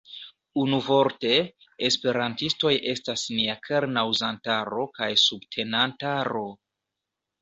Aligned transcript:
Unuvorte, 0.59 1.33
esperantistoj 1.89 2.73
estas 2.93 3.27
nia 3.35 3.57
kerna 3.69 4.07
uzantaro 4.15 4.87
kaj 4.99 5.11
subtenantaro. 5.25 6.43